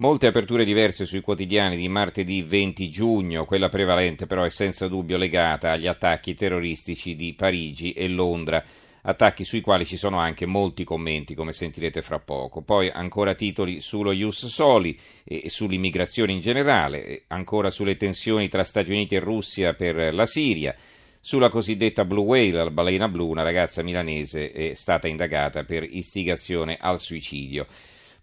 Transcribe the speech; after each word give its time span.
Molte 0.00 0.28
aperture 0.28 0.64
diverse 0.64 1.04
sui 1.04 1.20
quotidiani 1.20 1.76
di 1.76 1.86
martedì 1.86 2.40
20 2.40 2.88
giugno, 2.88 3.44
quella 3.44 3.68
prevalente 3.68 4.24
però 4.24 4.44
è 4.44 4.48
senza 4.48 4.88
dubbio 4.88 5.18
legata 5.18 5.72
agli 5.72 5.86
attacchi 5.86 6.32
terroristici 6.32 7.14
di 7.14 7.34
Parigi 7.34 7.92
e 7.92 8.08
Londra 8.08 8.64
attacchi 9.02 9.44
sui 9.44 9.60
quali 9.60 9.84
ci 9.84 9.98
sono 9.98 10.18
anche 10.18 10.46
molti 10.46 10.84
commenti, 10.84 11.34
come 11.34 11.52
sentirete 11.52 12.00
fra 12.00 12.18
poco. 12.18 12.62
Poi 12.62 12.88
ancora 12.88 13.34
titoli 13.34 13.82
sullo 13.82 14.12
Ius 14.12 14.46
Soli 14.46 14.98
e 15.22 15.50
sull'immigrazione 15.50 16.32
in 16.32 16.40
generale, 16.40 17.24
ancora 17.26 17.68
sulle 17.68 17.98
tensioni 17.98 18.48
tra 18.48 18.64
Stati 18.64 18.90
Uniti 18.90 19.16
e 19.16 19.20
Russia 19.20 19.74
per 19.74 20.14
la 20.14 20.24
Siria. 20.24 20.74
Sulla 21.20 21.50
cosiddetta 21.50 22.06
Blue 22.06 22.24
Whale, 22.24 22.52
la 22.52 22.70
balena 22.70 23.06
blu, 23.06 23.28
una 23.28 23.42
ragazza 23.42 23.82
milanese 23.82 24.50
è 24.50 24.72
stata 24.72 25.08
indagata 25.08 25.64
per 25.64 25.82
istigazione 25.82 26.78
al 26.80 27.00
suicidio. 27.00 27.66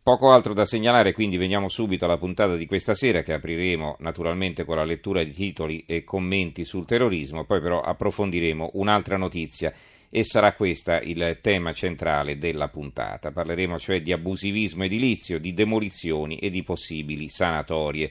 Poco 0.07 0.31
altro 0.31 0.53
da 0.53 0.63
segnalare, 0.63 1.11
quindi 1.11 1.35
veniamo 1.35 1.67
subito 1.67 2.05
alla 2.05 2.17
puntata 2.17 2.55
di 2.55 2.65
questa 2.65 2.95
sera 2.95 3.23
che 3.23 3.33
apriremo 3.33 3.97
naturalmente 3.99 4.63
con 4.63 4.77
la 4.77 4.85
lettura 4.85 5.21
di 5.21 5.33
titoli 5.33 5.83
e 5.85 6.05
commenti 6.05 6.63
sul 6.63 6.85
terrorismo, 6.85 7.43
poi 7.43 7.59
però 7.59 7.81
approfondiremo 7.81 8.69
un'altra 8.75 9.17
notizia 9.17 9.73
e 10.09 10.23
sarà 10.23 10.53
questo 10.53 10.97
il 11.03 11.39
tema 11.41 11.73
centrale 11.73 12.37
della 12.37 12.69
puntata. 12.69 13.33
Parleremo 13.33 13.77
cioè 13.77 14.01
di 14.01 14.13
abusivismo 14.13 14.85
edilizio, 14.85 15.41
di 15.41 15.53
demolizioni 15.53 16.37
e 16.37 16.51
di 16.51 16.63
possibili 16.63 17.27
sanatorie. 17.27 18.09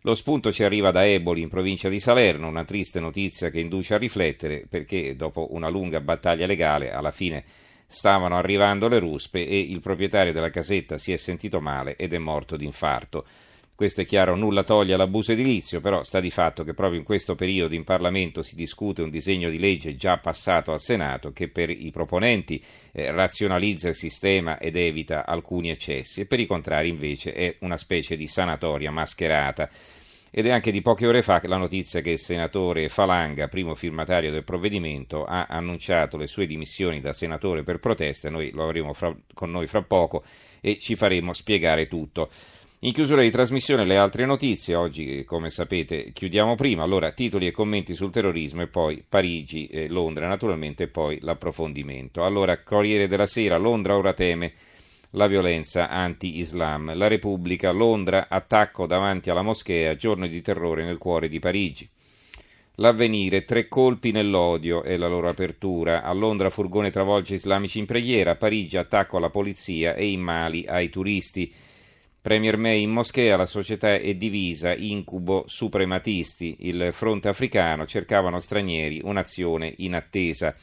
Lo 0.00 0.16
spunto 0.16 0.50
ci 0.50 0.64
arriva 0.64 0.90
da 0.90 1.06
Eboli 1.06 1.42
in 1.42 1.48
provincia 1.48 1.88
di 1.88 2.00
Salerno, 2.00 2.48
una 2.48 2.64
triste 2.64 2.98
notizia 2.98 3.50
che 3.50 3.60
induce 3.60 3.94
a 3.94 3.98
riflettere 3.98 4.66
perché 4.68 5.14
dopo 5.14 5.46
una 5.52 5.68
lunga 5.68 6.00
battaglia 6.00 6.46
legale 6.46 6.90
alla 6.90 7.12
fine 7.12 7.44
stavano 7.86 8.36
arrivando 8.36 8.88
le 8.88 8.98
ruspe 8.98 9.46
e 9.46 9.58
il 9.58 9.80
proprietario 9.80 10.32
della 10.32 10.50
casetta 10.50 10.98
si 10.98 11.12
è 11.12 11.16
sentito 11.16 11.60
male 11.60 11.96
ed 11.96 12.12
è 12.12 12.18
morto 12.18 12.56
d'infarto. 12.56 13.24
Questo 13.76 14.00
è 14.00 14.04
chiaro, 14.06 14.36
nulla 14.36 14.64
toglie 14.64 14.94
all'abuso 14.94 15.32
edilizio, 15.32 15.82
però 15.82 16.02
sta 16.02 16.18
di 16.18 16.30
fatto 16.30 16.64
che 16.64 16.72
proprio 16.72 16.98
in 16.98 17.04
questo 17.04 17.34
periodo 17.34 17.74
in 17.74 17.84
Parlamento 17.84 18.40
si 18.40 18.56
discute 18.56 19.02
un 19.02 19.10
disegno 19.10 19.50
di 19.50 19.58
legge 19.58 19.96
già 19.96 20.16
passato 20.16 20.72
al 20.72 20.80
Senato 20.80 21.30
che 21.32 21.48
per 21.48 21.68
i 21.68 21.90
proponenti 21.90 22.64
eh, 22.90 23.10
razionalizza 23.10 23.90
il 23.90 23.94
sistema 23.94 24.58
ed 24.58 24.76
evita 24.76 25.26
alcuni 25.26 25.68
eccessi 25.68 26.22
e 26.22 26.24
per 26.24 26.40
i 26.40 26.46
contrari 26.46 26.88
invece 26.88 27.34
è 27.34 27.56
una 27.60 27.76
specie 27.76 28.16
di 28.16 28.26
sanatoria 28.26 28.90
mascherata. 28.90 29.68
Ed 30.38 30.44
è 30.44 30.50
anche 30.50 30.70
di 30.70 30.82
poche 30.82 31.06
ore 31.06 31.22
fa 31.22 31.40
la 31.44 31.56
notizia 31.56 32.02
che 32.02 32.10
il 32.10 32.18
senatore 32.18 32.90
Falanga, 32.90 33.48
primo 33.48 33.74
firmatario 33.74 34.30
del 34.30 34.44
provvedimento, 34.44 35.24
ha 35.24 35.46
annunciato 35.48 36.18
le 36.18 36.26
sue 36.26 36.44
dimissioni 36.44 37.00
da 37.00 37.14
senatore 37.14 37.62
per 37.62 37.78
protesta. 37.78 38.28
Noi 38.28 38.50
lo 38.50 38.64
avremo 38.64 38.92
fra, 38.92 39.16
con 39.32 39.50
noi 39.50 39.66
fra 39.66 39.80
poco 39.80 40.24
e 40.60 40.76
ci 40.76 40.94
faremo 40.94 41.32
spiegare 41.32 41.88
tutto. 41.88 42.28
In 42.80 42.92
chiusura 42.92 43.22
di 43.22 43.30
trasmissione 43.30 43.86
le 43.86 43.96
altre 43.96 44.26
notizie, 44.26 44.74
oggi 44.74 45.24
come 45.24 45.48
sapete 45.48 46.12
chiudiamo 46.12 46.54
prima, 46.54 46.82
allora 46.82 47.12
titoli 47.12 47.46
e 47.46 47.50
commenti 47.50 47.94
sul 47.94 48.10
terrorismo 48.10 48.60
e 48.60 48.66
poi 48.66 49.02
Parigi, 49.08 49.68
e 49.68 49.88
Londra 49.88 50.28
naturalmente 50.28 50.82
e 50.82 50.88
poi 50.88 51.18
l'approfondimento. 51.22 52.24
Allora 52.24 52.62
Corriere 52.62 53.06
della 53.06 53.26
Sera, 53.26 53.56
Londra 53.56 53.96
ora 53.96 54.12
teme 54.12 54.52
la 55.16 55.26
violenza 55.26 55.88
anti-Islam, 55.88 56.94
la 56.94 57.08
Repubblica, 57.08 57.70
Londra, 57.70 58.26
attacco 58.28 58.86
davanti 58.86 59.30
alla 59.30 59.40
moschea, 59.40 59.96
giorno 59.96 60.26
di 60.26 60.42
terrore 60.42 60.84
nel 60.84 60.98
cuore 60.98 61.28
di 61.28 61.38
Parigi. 61.38 61.88
L'avvenire, 62.74 63.46
tre 63.46 63.66
colpi 63.66 64.10
nell'odio 64.10 64.82
è 64.82 64.98
la 64.98 65.08
loro 65.08 65.30
apertura. 65.30 66.02
A 66.02 66.12
Londra 66.12 66.50
furgone 66.50 66.90
travolge 66.90 67.34
islamici 67.34 67.78
in 67.78 67.86
preghiera, 67.86 68.32
a 68.32 68.36
Parigi 68.36 68.76
attacco 68.76 69.16
alla 69.16 69.30
polizia 69.30 69.94
e 69.94 70.10
in 70.10 70.20
Mali 70.20 70.66
ai 70.66 70.90
turisti. 70.90 71.50
Premier 72.20 72.58
May 72.58 72.82
in 72.82 72.90
moschea, 72.90 73.38
la 73.38 73.46
società 73.46 73.94
è 73.94 74.14
divisa, 74.16 74.74
incubo 74.74 75.44
suprematisti. 75.46 76.56
Il 76.60 76.90
fronte 76.92 77.28
africano 77.28 77.86
cercavano 77.86 78.38
stranieri, 78.38 79.00
un'azione 79.02 79.72
inattesa. 79.78 80.54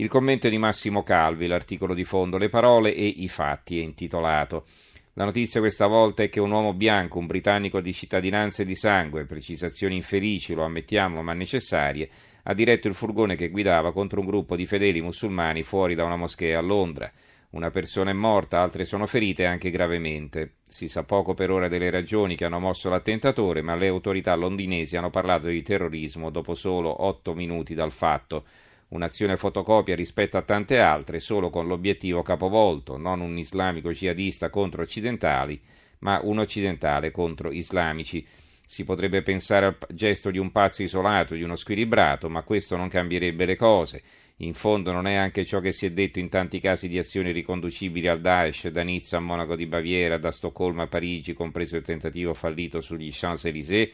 Il 0.00 0.08
commento 0.08 0.46
è 0.46 0.50
di 0.50 0.56
Massimo 0.56 1.02
Calvi, 1.02 1.46
l'articolo 1.46 1.92
di 1.92 2.04
fondo, 2.04 2.38
le 2.38 2.48
parole 2.48 2.94
e 2.94 3.04
i 3.04 3.28
fatti 3.28 3.78
è 3.78 3.82
intitolato. 3.82 4.64
La 5.12 5.26
notizia 5.26 5.60
questa 5.60 5.86
volta 5.86 6.22
è 6.22 6.30
che 6.30 6.40
un 6.40 6.50
uomo 6.50 6.72
bianco, 6.72 7.18
un 7.18 7.26
britannico 7.26 7.82
di 7.82 7.92
cittadinanza 7.92 8.62
e 8.62 8.64
di 8.64 8.74
sangue, 8.74 9.26
precisazioni 9.26 9.96
infelici, 9.96 10.54
lo 10.54 10.64
ammettiamo, 10.64 11.20
ma 11.20 11.34
necessarie, 11.34 12.08
ha 12.44 12.54
diretto 12.54 12.88
il 12.88 12.94
furgone 12.94 13.36
che 13.36 13.50
guidava 13.50 13.92
contro 13.92 14.20
un 14.20 14.26
gruppo 14.26 14.56
di 14.56 14.64
fedeli 14.64 15.02
musulmani 15.02 15.62
fuori 15.62 15.94
da 15.94 16.04
una 16.04 16.16
moschea 16.16 16.58
a 16.58 16.62
Londra. 16.62 17.12
Una 17.50 17.68
persona 17.68 18.08
è 18.08 18.14
morta, 18.14 18.62
altre 18.62 18.86
sono 18.86 19.04
ferite 19.04 19.44
anche 19.44 19.70
gravemente. 19.70 20.54
Si 20.66 20.88
sa 20.88 21.04
poco 21.04 21.34
per 21.34 21.50
ora 21.50 21.68
delle 21.68 21.90
ragioni 21.90 22.36
che 22.36 22.46
hanno 22.46 22.58
mosso 22.58 22.88
l'attentatore, 22.88 23.60
ma 23.60 23.74
le 23.74 23.88
autorità 23.88 24.34
londinesi 24.34 24.96
hanno 24.96 25.10
parlato 25.10 25.48
di 25.48 25.60
terrorismo 25.60 26.30
dopo 26.30 26.54
solo 26.54 27.04
otto 27.04 27.34
minuti 27.34 27.74
dal 27.74 27.92
fatto. 27.92 28.44
Un'azione 28.90 29.36
fotocopia 29.36 29.94
rispetto 29.94 30.36
a 30.36 30.42
tante 30.42 30.80
altre, 30.80 31.20
solo 31.20 31.48
con 31.48 31.68
l'obiettivo 31.68 32.22
capovolto, 32.22 32.96
non 32.96 33.20
un 33.20 33.38
islamico 33.38 33.92
jihadista 33.92 34.50
contro 34.50 34.82
occidentali, 34.82 35.60
ma 36.00 36.20
un 36.22 36.38
occidentale 36.38 37.12
contro 37.12 37.52
islamici. 37.52 38.26
Si 38.64 38.82
potrebbe 38.82 39.22
pensare 39.22 39.66
al 39.66 39.76
gesto 39.90 40.32
di 40.32 40.38
un 40.38 40.50
pazzo 40.50 40.82
isolato, 40.82 41.34
di 41.34 41.42
uno 41.42 41.54
squilibrato, 41.54 42.28
ma 42.28 42.42
questo 42.42 42.76
non 42.76 42.88
cambierebbe 42.88 43.44
le 43.44 43.54
cose. 43.54 44.02
In 44.38 44.54
fondo 44.54 44.90
non 44.90 45.06
è 45.06 45.14
anche 45.14 45.44
ciò 45.44 45.60
che 45.60 45.70
si 45.70 45.86
è 45.86 45.92
detto 45.92 46.18
in 46.18 46.28
tanti 46.28 46.58
casi 46.58 46.88
di 46.88 46.98
azioni 46.98 47.30
riconducibili 47.30 48.08
al 48.08 48.20
Daesh, 48.20 48.68
da 48.68 48.82
Nizza 48.82 49.18
a 49.18 49.20
Monaco 49.20 49.54
di 49.54 49.66
Baviera, 49.66 50.18
da 50.18 50.32
Stoccolma 50.32 50.84
a 50.84 50.88
Parigi, 50.88 51.32
compreso 51.32 51.76
il 51.76 51.82
tentativo 51.82 52.34
fallito 52.34 52.80
sugli 52.80 53.10
Champs-Élysées. 53.12 53.88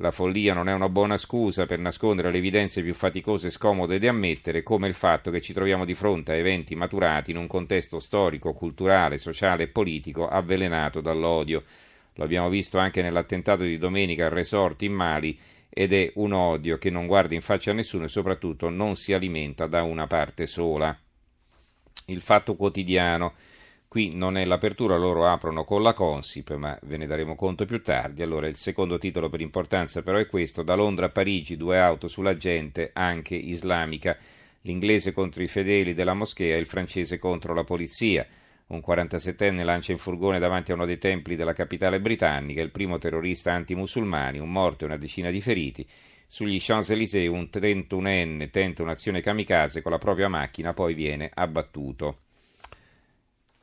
La 0.00 0.10
follia 0.10 0.52
non 0.52 0.68
è 0.68 0.74
una 0.74 0.90
buona 0.90 1.16
scusa 1.16 1.64
per 1.64 1.78
nascondere 1.78 2.30
le 2.30 2.36
evidenze 2.36 2.82
più 2.82 2.92
faticose 2.92 3.46
e 3.46 3.50
scomode 3.50 3.98
di 3.98 4.06
ammettere, 4.06 4.62
come 4.62 4.88
il 4.88 4.92
fatto 4.92 5.30
che 5.30 5.40
ci 5.40 5.54
troviamo 5.54 5.86
di 5.86 5.94
fronte 5.94 6.32
a 6.32 6.34
eventi 6.34 6.74
maturati 6.74 7.30
in 7.30 7.38
un 7.38 7.46
contesto 7.46 7.98
storico, 7.98 8.52
culturale, 8.52 9.16
sociale 9.16 9.62
e 9.62 9.68
politico 9.68 10.28
avvelenato 10.28 11.00
dall'odio. 11.00 11.64
Lo 12.12 12.24
abbiamo 12.24 12.50
visto 12.50 12.76
anche 12.76 13.00
nell'attentato 13.00 13.62
di 13.62 13.78
domenica 13.78 14.26
al 14.26 14.32
resort 14.32 14.82
in 14.82 14.92
Mali 14.92 15.38
ed 15.70 15.94
è 15.94 16.12
un 16.16 16.32
odio 16.32 16.76
che 16.76 16.90
non 16.90 17.06
guarda 17.06 17.34
in 17.34 17.40
faccia 17.40 17.70
a 17.70 17.74
nessuno 17.74 18.04
e 18.04 18.08
soprattutto 18.08 18.68
non 18.68 18.96
si 18.96 19.14
alimenta 19.14 19.66
da 19.66 19.82
una 19.82 20.06
parte 20.06 20.46
sola. 20.46 20.94
Il 22.06 22.20
fatto 22.20 22.54
quotidiano. 22.54 23.32
Qui 23.96 24.14
non 24.14 24.36
è 24.36 24.44
l'apertura, 24.44 24.98
loro 24.98 25.26
aprono 25.26 25.64
con 25.64 25.82
la 25.82 25.94
Consip, 25.94 26.54
ma 26.56 26.78
ve 26.82 26.98
ne 26.98 27.06
daremo 27.06 27.34
conto 27.34 27.64
più 27.64 27.80
tardi. 27.80 28.20
Allora, 28.20 28.46
il 28.46 28.56
secondo 28.56 28.98
titolo 28.98 29.30
per 29.30 29.40
importanza 29.40 30.02
però 30.02 30.18
è 30.18 30.26
questo: 30.26 30.62
Da 30.62 30.74
Londra 30.74 31.06
a 31.06 31.08
Parigi, 31.08 31.56
due 31.56 31.78
auto 31.78 32.06
sulla 32.06 32.36
gente, 32.36 32.90
anche 32.92 33.34
islamica. 33.36 34.14
L'inglese 34.60 35.14
contro 35.14 35.42
i 35.42 35.48
fedeli 35.48 35.94
della 35.94 36.12
moschea, 36.12 36.58
il 36.58 36.66
francese 36.66 37.16
contro 37.16 37.54
la 37.54 37.64
polizia. 37.64 38.26
Un 38.66 38.82
47enne 38.86 39.64
lancia 39.64 39.92
in 39.92 39.98
furgone 39.98 40.38
davanti 40.38 40.72
a 40.72 40.74
uno 40.74 40.84
dei 40.84 40.98
templi 40.98 41.34
della 41.34 41.54
capitale 41.54 41.98
britannica, 41.98 42.60
il 42.60 42.72
primo 42.72 42.98
terrorista 42.98 43.54
antimusulmani, 43.54 44.38
un 44.38 44.52
morto 44.52 44.84
e 44.84 44.88
una 44.88 44.98
decina 44.98 45.30
di 45.30 45.40
feriti. 45.40 45.88
Sugli 46.26 46.58
Champs-Élysées 46.60 47.30
un 47.30 47.48
31enne 47.50 48.50
tenta 48.50 48.82
un'azione 48.82 49.22
kamikaze 49.22 49.80
con 49.80 49.90
la 49.90 49.96
propria 49.96 50.28
macchina, 50.28 50.74
poi 50.74 50.92
viene 50.92 51.30
abbattuto. 51.32 52.18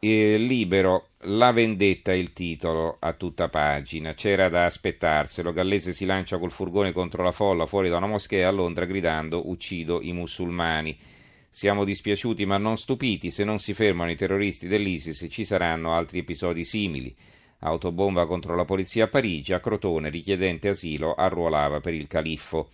E 0.05 0.35
libero, 0.35 1.11
la 1.27 1.53
vendetta 1.53 2.11
è 2.11 2.15
il 2.15 2.33
titolo 2.33 2.97
a 2.99 3.13
tutta 3.13 3.47
pagina. 3.47 4.13
C'era 4.13 4.49
da 4.49 4.65
aspettarselo. 4.65 5.53
Gallese 5.53 5.93
si 5.93 6.03
lancia 6.03 6.37
col 6.39 6.51
furgone 6.51 6.91
contro 6.91 7.23
la 7.23 7.31
folla 7.31 7.65
fuori 7.67 7.87
da 7.87 7.95
una 7.95 8.07
moschea 8.07 8.49
a 8.49 8.51
Londra 8.51 8.83
gridando 8.83 9.47
uccido 9.47 10.01
i 10.01 10.11
musulmani. 10.11 10.99
Siamo 11.47 11.85
dispiaciuti 11.85 12.45
ma 12.45 12.57
non 12.57 12.75
stupiti, 12.75 13.31
se 13.31 13.45
non 13.45 13.59
si 13.59 13.73
fermano 13.73 14.11
i 14.11 14.17
terroristi 14.17 14.67
dell'ISIS 14.67 15.25
ci 15.31 15.45
saranno 15.45 15.93
altri 15.93 16.19
episodi 16.19 16.65
simili. 16.65 17.15
Autobomba 17.59 18.25
contro 18.25 18.57
la 18.57 18.65
polizia 18.65 19.05
a 19.05 19.07
Parigi, 19.07 19.53
a 19.53 19.61
Crotone 19.61 20.09
richiedente 20.09 20.67
asilo 20.67 21.13
arruolava 21.13 21.79
per 21.79 21.93
il 21.93 22.07
califfo. 22.07 22.71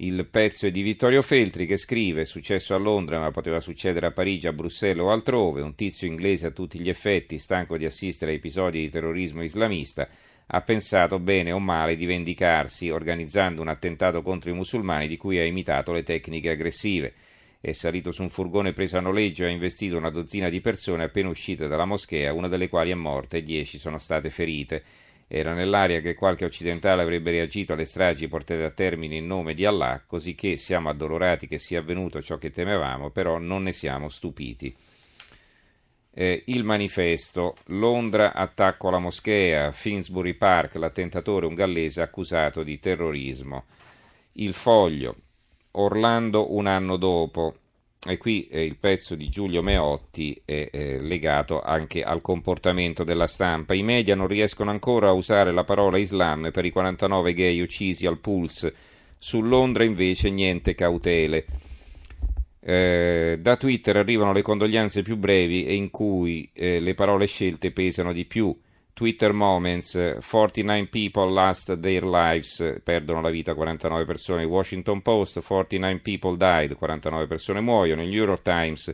Il 0.00 0.28
pezzo 0.28 0.68
è 0.68 0.70
di 0.70 0.82
Vittorio 0.82 1.22
Feltri 1.22 1.66
che 1.66 1.76
scrive: 1.76 2.24
successo 2.24 2.72
a 2.72 2.78
Londra, 2.78 3.18
ma 3.18 3.32
poteva 3.32 3.58
succedere 3.58 4.06
a 4.06 4.12
Parigi, 4.12 4.46
a 4.46 4.52
Bruxelles 4.52 5.02
o 5.02 5.10
altrove. 5.10 5.60
Un 5.60 5.74
tizio 5.74 6.06
inglese 6.06 6.46
a 6.46 6.50
tutti 6.52 6.80
gli 6.80 6.88
effetti, 6.88 7.36
stanco 7.36 7.76
di 7.76 7.84
assistere 7.84 8.30
a 8.30 8.34
episodi 8.34 8.78
di 8.78 8.90
terrorismo 8.90 9.42
islamista, 9.42 10.08
ha 10.46 10.60
pensato 10.60 11.18
bene 11.18 11.50
o 11.50 11.58
male 11.58 11.96
di 11.96 12.06
vendicarsi 12.06 12.90
organizzando 12.90 13.60
un 13.60 13.66
attentato 13.66 14.22
contro 14.22 14.50
i 14.50 14.54
musulmani 14.54 15.08
di 15.08 15.16
cui 15.16 15.40
ha 15.40 15.44
imitato 15.44 15.90
le 15.90 16.04
tecniche 16.04 16.50
aggressive. 16.50 17.12
È 17.60 17.72
salito 17.72 18.12
su 18.12 18.22
un 18.22 18.28
furgone 18.28 18.72
preso 18.72 18.98
a 18.98 19.00
noleggio 19.00 19.42
e 19.42 19.46
ha 19.46 19.50
investito 19.50 19.96
una 19.96 20.10
dozzina 20.10 20.48
di 20.48 20.60
persone 20.60 21.02
appena 21.02 21.28
uscite 21.28 21.66
dalla 21.66 21.86
moschea, 21.86 22.32
una 22.32 22.46
delle 22.46 22.68
quali 22.68 22.92
è 22.92 22.94
morta 22.94 23.36
e 23.36 23.42
dieci 23.42 23.78
sono 23.78 23.98
state 23.98 24.30
ferite. 24.30 24.84
Era 25.30 25.52
nell'aria 25.52 26.00
che 26.00 26.14
qualche 26.14 26.46
occidentale 26.46 27.02
avrebbe 27.02 27.30
reagito 27.30 27.74
alle 27.74 27.84
stragi 27.84 28.28
portate 28.28 28.64
a 28.64 28.70
termine 28.70 29.16
in 29.16 29.26
nome 29.26 29.52
di 29.52 29.66
Allah, 29.66 30.02
così 30.06 30.34
che 30.34 30.56
siamo 30.56 30.88
addolorati 30.88 31.46
che 31.46 31.58
sia 31.58 31.80
avvenuto 31.80 32.22
ciò 32.22 32.38
che 32.38 32.50
temevamo, 32.50 33.10
però 33.10 33.36
non 33.36 33.64
ne 33.64 33.72
siamo 33.72 34.08
stupiti. 34.08 34.74
Eh, 36.10 36.44
il 36.46 36.64
manifesto, 36.64 37.56
Londra 37.66 38.32
attacco 38.32 38.88
alla 38.88 38.98
moschea, 38.98 39.70
Finsbury 39.70 40.32
Park, 40.32 40.76
l'attentatore 40.76 41.44
un 41.44 41.54
gallese 41.54 42.00
accusato 42.00 42.62
di 42.62 42.78
terrorismo. 42.78 43.66
Il 44.32 44.54
foglio, 44.54 45.14
Orlando 45.72 46.54
un 46.54 46.66
anno 46.66 46.96
dopo, 46.96 47.54
e 48.06 48.16
qui 48.16 48.46
eh, 48.46 48.64
il 48.64 48.76
pezzo 48.76 49.16
di 49.16 49.28
Giulio 49.28 49.60
Meotti 49.60 50.40
è 50.44 50.68
eh, 50.70 51.00
legato 51.00 51.60
anche 51.60 52.02
al 52.02 52.20
comportamento 52.20 53.02
della 53.02 53.26
stampa. 53.26 53.74
I 53.74 53.82
media 53.82 54.14
non 54.14 54.28
riescono 54.28 54.70
ancora 54.70 55.08
a 55.08 55.12
usare 55.12 55.50
la 55.50 55.64
parola 55.64 55.98
Islam 55.98 56.50
per 56.52 56.64
i 56.64 56.70
49 56.70 57.32
gay 57.32 57.60
uccisi 57.60 58.06
al 58.06 58.18
Pulse. 58.18 58.72
Su 59.18 59.40
Londra 59.42 59.82
invece 59.82 60.30
niente 60.30 60.76
cautele. 60.76 61.44
Eh, 62.60 63.38
da 63.40 63.56
Twitter 63.56 63.96
arrivano 63.96 64.32
le 64.32 64.42
condoglianze 64.42 65.02
più 65.02 65.16
brevi 65.16 65.64
e 65.64 65.74
in 65.74 65.90
cui 65.90 66.48
eh, 66.52 66.78
le 66.78 66.94
parole 66.94 67.26
scelte 67.26 67.72
pesano 67.72 68.12
di 68.12 68.26
più. 68.26 68.56
Twitter 68.98 69.32
Moments, 69.32 70.18
49 70.18 70.88
people 70.88 71.30
lost 71.30 71.78
their 71.78 72.04
lives, 72.04 72.80
perdono 72.82 73.20
la 73.20 73.30
vita 73.30 73.54
49 73.54 74.04
persone, 74.04 74.42
Washington 74.42 75.02
Post, 75.02 75.40
49 75.40 76.00
people 76.00 76.36
died, 76.36 76.74
49 76.74 77.28
persone 77.28 77.60
muoiono, 77.60 78.02
New 78.02 78.10
York 78.10 78.42
Times, 78.42 78.92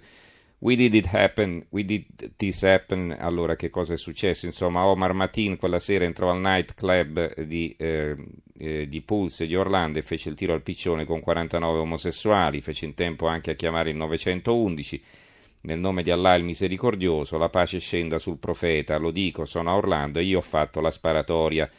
we 0.59 0.77
did 0.77 0.93
it 0.93 1.07
happen, 1.11 1.65
we 1.71 1.87
did 1.87 2.05
this 2.37 2.65
happen, 2.65 3.17
allora 3.19 3.57
che 3.57 3.71
cosa 3.71 3.95
è 3.95 3.97
successo? 3.97 4.45
Insomma, 4.45 4.85
Omar 4.85 5.15
Matin 5.15 5.57
quella 5.57 5.79
sera 5.79 6.05
entrò 6.05 6.31
al 6.31 6.41
nightclub 6.41 7.41
di, 7.41 7.75
eh, 7.79 8.15
eh, 8.59 8.87
di 8.87 9.01
Pulse 9.01 9.47
di 9.47 9.57
Orlando 9.57 10.01
e 10.01 10.03
fece 10.03 10.29
il 10.29 10.35
tiro 10.35 10.53
al 10.53 10.61
piccione 10.61 11.07
con 11.07 11.21
49 11.21 11.79
omosessuali, 11.79 12.61
fece 12.61 12.85
in 12.85 12.93
tempo 12.93 13.27
anche 13.27 13.53
a 13.53 13.55
chiamare 13.55 13.89
il 13.89 13.97
911, 13.97 15.03
nel 15.65 15.79
nome 15.79 16.03
di 16.03 16.11
Allah 16.11 16.35
il 16.35 16.45
misericordioso, 16.45 17.39
la 17.39 17.49
pace 17.49 17.79
scenda 17.79 18.19
sul 18.19 18.39
profeta, 18.39 18.99
lo 18.99 19.11
dico, 19.11 19.47
sono 19.47 19.71
a 19.71 19.77
Orlando 19.77 20.19
e 20.19 20.25
io 20.25 20.39
ho 20.39 20.43
fatto 20.43 20.81
la 20.81 20.91
sparatoria. 20.91 21.71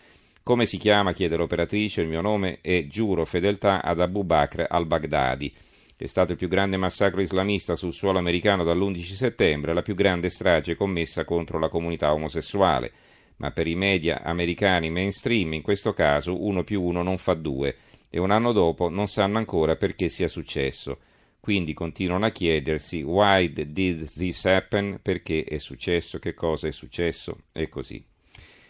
Come 0.42 0.66
si 0.66 0.78
chiama? 0.78 1.14
chiede 1.14 1.36
l'operatrice, 1.36 2.02
il 2.02 2.08
mio 2.08 2.22
nome 2.22 2.60
è 2.62 2.88
giuro 2.88 3.26
fedeltà 3.26 3.84
ad 3.84 4.00
Abu 4.00 4.24
Bakr 4.24 4.66
al-Baghdadi. 4.68 5.54
È 5.96 6.06
stato 6.08 6.32
il 6.32 6.38
più 6.38 6.48
grande 6.48 6.78
massacro 6.78 7.22
islamista 7.22 7.76
sul 7.76 7.94
suolo 7.94 8.18
americano 8.18 8.64
dall'11 8.64 9.02
settembre, 9.02 9.74
la 9.74 9.84
più 9.84 9.94
grande 9.94 10.30
strage 10.30 10.76
commessa 10.76 11.24
contro 11.24 11.60
la 11.60 11.70
comunità 11.70 12.12
omosessuale. 12.12 12.92
Ma 13.38 13.52
per 13.52 13.68
i 13.68 13.76
media 13.76 14.24
americani 14.24 14.90
mainstream, 14.90 15.54
in 15.54 15.62
questo 15.62 15.94
caso, 15.94 16.44
uno 16.44 16.64
più 16.64 16.82
uno 16.82 17.04
non 17.04 17.20
fa 17.20 17.36
due, 17.36 17.76
e 18.10 18.18
un 18.18 18.32
anno 18.32 18.52
dopo 18.52 18.90
non 18.90 19.08
sanno 19.08 19.38
ancora 19.38 19.76
perché 19.76 20.10
sia 20.10 20.28
successo. 20.28 20.98
Quindi 21.46 21.76
continuano 21.76 22.26
a 22.26 22.32
chiedersi 22.32 23.04
why 23.04 23.54
did 23.54 23.72
this 24.16 24.46
happen? 24.46 24.98
Perché 25.00 25.44
è 25.44 25.60
successo? 25.60 26.18
Che 26.18 26.34
cosa 26.34 26.68
è 26.68 26.72
successo? 26.72 27.38
E 27.52 27.70
così. 27.70 28.04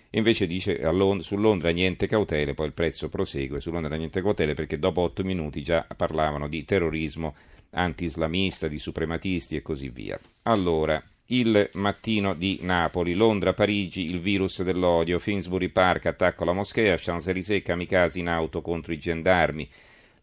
Invece 0.10 0.46
dice 0.46 0.78
Lond- 0.92 1.22
su 1.22 1.38
Londra 1.38 1.70
niente 1.70 2.06
cautele, 2.06 2.54
poi 2.54 2.66
il 2.66 2.74
prezzo 2.74 3.08
prosegue, 3.08 3.62
su 3.62 3.72
Londra 3.72 3.96
niente 3.96 4.22
cautele 4.22 4.56
perché 4.56 4.78
dopo 4.78 5.00
otto 5.00 5.24
minuti 5.24 5.62
già 5.64 5.88
parlavano 5.96 6.50
di 6.50 6.66
terrorismo 6.66 7.34
anti-islamista, 7.70 8.68
di 8.68 8.78
suprematisti 8.78 9.56
e 9.56 9.62
così 9.62 9.88
via. 9.88 10.20
Allora, 10.42 11.02
il 11.28 11.70
mattino 11.76 12.34
di 12.34 12.60
Napoli, 12.64 13.14
Londra, 13.14 13.54
Parigi, 13.54 14.10
il 14.10 14.20
virus 14.20 14.64
dell'odio, 14.64 15.18
Finsbury 15.18 15.70
Park, 15.70 16.08
attacco 16.08 16.44
alla 16.44 16.52
moschea, 16.52 16.98
Champs-Élysées, 16.98 17.64
kamikaze 17.64 18.20
in 18.20 18.28
auto 18.28 18.60
contro 18.60 18.92
i 18.92 19.00
gendarmi, 19.00 19.66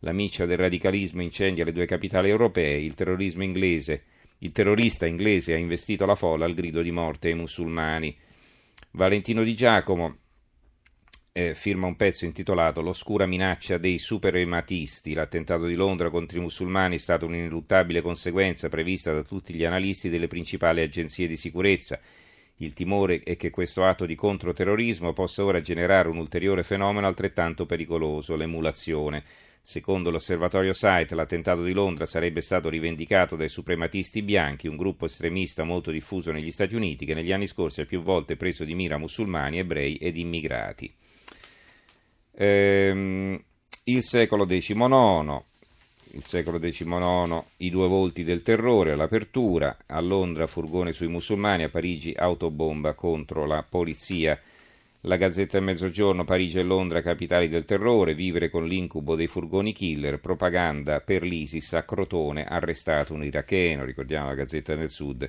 la 0.04 0.12
miccia 0.12 0.46
del 0.46 0.58
radicalismo 0.58 1.22
incendia 1.22 1.64
le 1.64 1.72
due 1.72 1.86
capitali 1.86 2.28
europee, 2.28 2.78
il 2.78 2.94
terrorismo 2.94 3.44
inglese, 3.44 4.04
il 4.38 4.50
terrorista 4.50 5.06
inglese 5.06 5.54
ha 5.54 5.58
investito 5.58 6.04
la 6.06 6.16
folla 6.16 6.44
al 6.44 6.54
grido 6.54 6.82
di 6.82 6.90
morte 6.90 7.28
ai 7.28 7.34
musulmani. 7.34 8.16
Valentino 8.92 9.44
Di 9.44 9.54
Giacomo 9.54 10.18
eh, 11.30 11.54
firma 11.54 11.86
un 11.86 11.94
pezzo 11.94 12.24
intitolato 12.24 12.82
L'oscura 12.82 13.26
minaccia 13.26 13.78
dei 13.78 13.98
suprematisti. 13.98 15.14
L'attentato 15.14 15.66
di 15.66 15.74
Londra 15.74 16.10
contro 16.10 16.38
i 16.38 16.42
musulmani 16.42 16.96
è 16.96 16.98
stata 16.98 17.24
un'ineluttabile 17.24 18.02
conseguenza 18.02 18.68
prevista 18.68 19.12
da 19.12 19.22
tutti 19.22 19.54
gli 19.54 19.64
analisti 19.64 20.08
delle 20.08 20.26
principali 20.26 20.82
agenzie 20.82 21.28
di 21.28 21.36
sicurezza. 21.36 22.00
Il 22.56 22.72
timore 22.72 23.22
è 23.22 23.36
che 23.36 23.50
questo 23.50 23.84
atto 23.84 24.04
di 24.04 24.16
controterrorismo 24.16 25.12
possa 25.12 25.44
ora 25.44 25.60
generare 25.60 26.08
un 26.08 26.18
ulteriore 26.18 26.64
fenomeno 26.64 27.06
altrettanto 27.06 27.66
pericoloso, 27.66 28.34
l'emulazione. 28.34 29.24
Secondo 29.64 30.10
l'osservatorio 30.10 30.72
Site, 30.72 31.14
l'attentato 31.14 31.62
di 31.62 31.72
Londra 31.72 32.04
sarebbe 32.04 32.40
stato 32.40 32.68
rivendicato 32.68 33.36
dai 33.36 33.48
suprematisti 33.48 34.20
bianchi, 34.22 34.66
un 34.66 34.76
gruppo 34.76 35.04
estremista 35.04 35.62
molto 35.62 35.92
diffuso 35.92 36.32
negli 36.32 36.50
Stati 36.50 36.74
Uniti 36.74 37.06
che 37.06 37.14
negli 37.14 37.30
anni 37.30 37.46
scorsi 37.46 37.80
ha 37.80 37.84
più 37.84 38.02
volte 38.02 38.34
preso 38.34 38.64
di 38.64 38.74
mira 38.74 38.98
musulmani, 38.98 39.58
ebrei 39.60 39.94
ed 39.98 40.16
immigrati. 40.16 40.92
Ehm, 42.34 43.40
il 43.84 44.02
secolo 44.02 44.46
XIX, 44.46 45.40
il 46.14 46.22
secolo 46.24 46.58
XIX, 46.58 47.44
i 47.58 47.70
due 47.70 47.86
volti 47.86 48.24
del 48.24 48.42
terrore, 48.42 48.90
all'apertura, 48.90 49.76
a 49.86 50.00
Londra 50.00 50.48
furgone 50.48 50.92
sui 50.92 51.06
musulmani, 51.06 51.62
a 51.62 51.68
Parigi 51.68 52.12
autobomba 52.16 52.94
contro 52.94 53.46
la 53.46 53.62
polizia. 53.62 54.36
La 55.06 55.16
Gazzetta 55.16 55.58
del 55.58 55.66
Mezzogiorno, 55.66 56.22
Parigi 56.22 56.60
e 56.60 56.62
Londra, 56.62 57.02
capitali 57.02 57.48
del 57.48 57.64
terrore, 57.64 58.14
vivere 58.14 58.48
con 58.48 58.64
l'incubo 58.64 59.16
dei 59.16 59.26
furgoni 59.26 59.72
killer, 59.72 60.20
propaganda 60.20 61.00
per 61.00 61.24
l'ISIS 61.24 61.72
a 61.72 61.82
Crotone, 61.82 62.44
arrestato 62.44 63.12
un 63.12 63.24
iracheno, 63.24 63.84
ricordiamo 63.84 64.28
la 64.28 64.36
Gazzetta 64.36 64.76
del 64.76 64.90
Sud, 64.90 65.28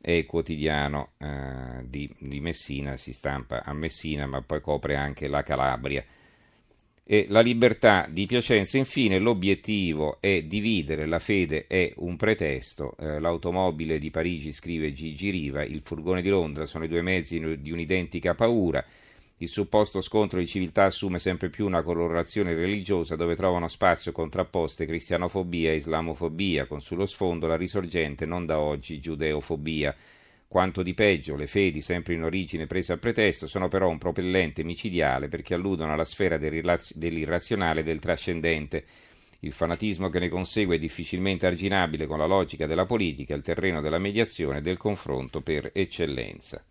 e 0.00 0.26
quotidiano 0.26 1.12
eh, 1.18 1.84
di, 1.84 2.12
di 2.18 2.40
Messina, 2.40 2.96
si 2.96 3.12
stampa 3.12 3.62
a 3.62 3.72
Messina, 3.72 4.26
ma 4.26 4.42
poi 4.42 4.60
copre 4.60 4.96
anche 4.96 5.28
la 5.28 5.44
Calabria. 5.44 6.04
E 7.04 7.26
la 7.28 7.40
libertà 7.40 8.08
di 8.10 8.26
Piacenza, 8.26 8.78
infine, 8.78 9.20
l'obiettivo 9.20 10.16
è 10.20 10.42
dividere, 10.42 11.06
la 11.06 11.20
fede 11.20 11.68
è 11.68 11.92
un 11.98 12.16
pretesto. 12.16 12.96
Eh, 12.98 13.20
l'automobile 13.20 14.00
di 14.00 14.10
Parigi, 14.10 14.50
scrive 14.50 14.92
Gigi 14.92 15.30
Riva, 15.30 15.62
il 15.62 15.82
furgone 15.84 16.20
di 16.20 16.30
Londra 16.30 16.66
sono 16.66 16.82
i 16.82 16.88
due 16.88 17.02
mezzi 17.02 17.38
di 17.60 17.70
un'identica 17.70 18.34
paura. 18.34 18.84
Il 19.38 19.48
supposto 19.48 20.00
scontro 20.00 20.38
di 20.38 20.46
civiltà 20.46 20.84
assume 20.84 21.18
sempre 21.18 21.50
più 21.50 21.66
una 21.66 21.82
colorazione 21.82 22.54
religiosa 22.54 23.16
dove 23.16 23.34
trovano 23.34 23.66
spazio 23.66 24.12
contrapposte 24.12 24.86
cristianofobia 24.86 25.72
e 25.72 25.76
islamofobia, 25.76 26.66
con 26.66 26.80
sullo 26.80 27.04
sfondo 27.04 27.48
la 27.48 27.56
risorgente 27.56 28.26
non 28.26 28.46
da 28.46 28.60
oggi 28.60 29.00
giudeofobia. 29.00 29.94
Quanto 30.46 30.84
di 30.84 30.94
peggio, 30.94 31.34
le 31.34 31.48
fedi, 31.48 31.80
sempre 31.80 32.14
in 32.14 32.22
origine 32.22 32.68
prese 32.68 32.92
a 32.92 32.96
pretesto, 32.96 33.48
sono 33.48 33.66
però 33.66 33.88
un 33.88 33.98
propellente 33.98 34.62
micidiale 34.62 35.26
perché 35.26 35.54
alludono 35.54 35.92
alla 35.92 36.04
sfera 36.04 36.38
dell'irrazionale 36.38 37.80
e 37.80 37.82
del 37.82 37.98
trascendente. 37.98 38.84
Il 39.40 39.52
fanatismo 39.52 40.10
che 40.10 40.20
ne 40.20 40.28
consegue 40.28 40.76
è 40.76 40.78
difficilmente 40.78 41.48
arginabile 41.48 42.06
con 42.06 42.18
la 42.18 42.26
logica 42.26 42.66
della 42.68 42.86
politica, 42.86 43.34
il 43.34 43.42
terreno 43.42 43.80
della 43.80 43.98
mediazione 43.98 44.58
e 44.58 44.62
del 44.62 44.76
confronto 44.76 45.40
per 45.40 45.72
eccellenza. 45.74 46.62